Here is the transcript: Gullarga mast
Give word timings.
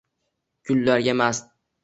Gullarga 0.69 1.15
mast 1.23 1.53